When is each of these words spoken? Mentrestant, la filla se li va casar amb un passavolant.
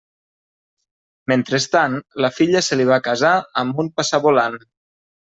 Mentrestant, 1.33 1.97
la 2.25 2.31
filla 2.37 2.63
se 2.69 2.79
li 2.79 2.87
va 2.93 2.97
casar 3.09 3.35
amb 3.65 3.83
un 3.85 3.91
passavolant. 4.01 4.57